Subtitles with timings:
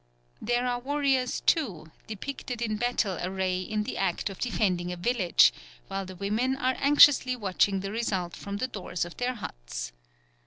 [0.41, 5.53] There are warriors, too, depicted in battle array in the act of defending a village,
[5.89, 9.91] while the women are anxiously watching the result from the doors of their huts.